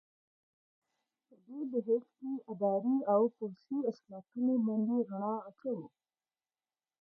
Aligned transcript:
په 1.25 1.35
دې 1.45 1.59
بحث 1.71 2.05
کې 2.17 2.31
اداري 2.51 2.97
او 3.13 3.21
پوځي 3.37 3.79
اصلاحاتو 3.91 4.51
باندې 4.67 4.97
رڼا 5.09 5.35
اچوو. 5.49 5.87